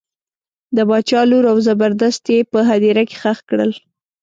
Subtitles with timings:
[0.75, 3.71] د باچا لور او زبردست یې په هدیره کې ښخ کړل.